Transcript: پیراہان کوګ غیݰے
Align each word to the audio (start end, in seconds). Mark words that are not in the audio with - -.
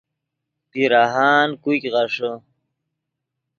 پیراہان 0.71 1.47
کوګ 1.63 1.83
غیݰے 1.93 2.31